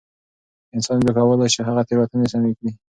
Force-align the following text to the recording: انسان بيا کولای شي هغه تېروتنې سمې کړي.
انسان 0.75 0.97
بيا 1.05 1.13
کولای 1.17 1.49
شي 1.53 1.61
هغه 1.67 1.81
تېروتنې 1.87 2.27
سمې 2.33 2.51
کړي. 2.57 2.71